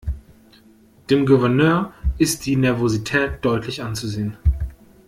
Dem 1.11 1.27
Gouverneur 1.27 1.93
ist 2.17 2.47
die 2.47 2.55
Nervosität 2.55 3.45
deutlich 3.45 3.83
anzusehen. 3.83 4.35